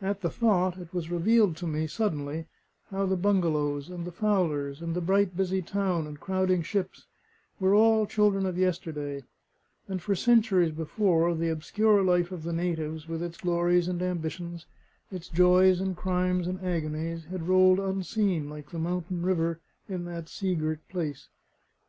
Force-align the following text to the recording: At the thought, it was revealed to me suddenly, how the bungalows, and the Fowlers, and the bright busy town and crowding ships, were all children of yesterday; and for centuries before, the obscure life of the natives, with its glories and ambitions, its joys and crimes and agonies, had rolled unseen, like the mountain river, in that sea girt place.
At 0.00 0.20
the 0.20 0.30
thought, 0.30 0.78
it 0.78 0.94
was 0.94 1.10
revealed 1.10 1.56
to 1.56 1.66
me 1.66 1.88
suddenly, 1.88 2.46
how 2.92 3.06
the 3.06 3.16
bungalows, 3.16 3.88
and 3.90 4.04
the 4.06 4.12
Fowlers, 4.12 4.80
and 4.80 4.94
the 4.94 5.00
bright 5.00 5.36
busy 5.36 5.62
town 5.62 6.06
and 6.06 6.20
crowding 6.20 6.62
ships, 6.62 7.08
were 7.58 7.74
all 7.74 8.06
children 8.06 8.46
of 8.46 8.56
yesterday; 8.56 9.24
and 9.88 10.00
for 10.00 10.14
centuries 10.14 10.70
before, 10.70 11.34
the 11.34 11.48
obscure 11.48 12.04
life 12.04 12.30
of 12.30 12.44
the 12.44 12.52
natives, 12.52 13.08
with 13.08 13.20
its 13.20 13.36
glories 13.38 13.88
and 13.88 14.00
ambitions, 14.00 14.66
its 15.10 15.26
joys 15.28 15.80
and 15.80 15.96
crimes 15.96 16.46
and 16.46 16.60
agonies, 16.64 17.24
had 17.24 17.48
rolled 17.48 17.80
unseen, 17.80 18.48
like 18.48 18.70
the 18.70 18.78
mountain 18.78 19.22
river, 19.22 19.58
in 19.88 20.04
that 20.04 20.28
sea 20.28 20.54
girt 20.54 20.88
place. 20.88 21.26